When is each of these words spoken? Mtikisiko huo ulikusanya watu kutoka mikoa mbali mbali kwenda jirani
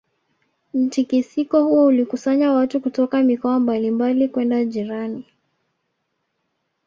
Mtikisiko 0.73 1.63
huo 1.63 1.85
ulikusanya 1.85 2.51
watu 2.53 2.81
kutoka 2.81 3.23
mikoa 3.23 3.59
mbali 3.59 3.91
mbali 3.91 4.27
kwenda 4.29 4.65
jirani 4.65 5.25